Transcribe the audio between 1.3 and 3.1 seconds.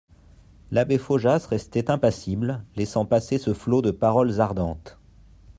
restait impassible, laissant